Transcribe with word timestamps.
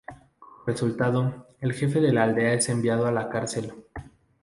Como 0.39 0.65
resultado, 0.65 1.45
el 1.59 1.73
jefe 1.75 2.01
de 2.01 2.11
la 2.11 2.23
aldea 2.23 2.53
es 2.55 2.69
enviado 2.69 3.05
a 3.05 3.11
la 3.11 3.29
cárcel. 3.29 3.71